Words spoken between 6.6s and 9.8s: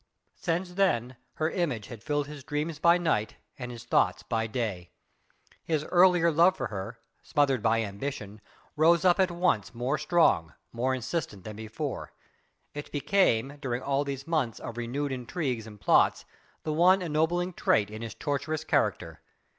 her, smothered by ambition, rose up at once